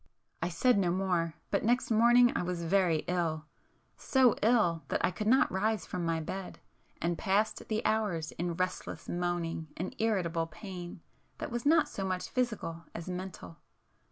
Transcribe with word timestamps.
I 0.41 0.49
said 0.49 0.79
no 0.79 0.89
more,—but 0.89 1.63
next 1.63 1.91
morning 1.91 2.35
I 2.35 2.41
was 2.41 2.63
very 2.63 3.03
ill,—so 3.05 4.35
ill 4.41 4.83
that 4.87 5.05
I 5.05 5.11
could 5.11 5.27
not 5.27 5.51
rise 5.51 5.85
from 5.85 6.03
my 6.07 6.19
bed, 6.19 6.57
and 6.99 7.19
passed 7.19 7.67
the 7.67 7.85
hours 7.85 8.31
in 8.31 8.55
restless 8.55 9.07
moaning 9.07 9.67
and 9.77 9.95
irritable 9.99 10.47
pain 10.47 11.01
that 11.37 11.51
was 11.51 11.67
not 11.67 11.87
so 11.87 12.03
much 12.03 12.29
physical 12.31 12.85
as 12.95 13.07
mental. 13.07 13.59